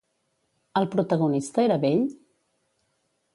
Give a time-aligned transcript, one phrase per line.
[0.81, 2.09] El protagonista era vell?